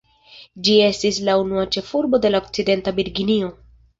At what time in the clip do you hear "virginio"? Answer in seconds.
3.03-3.53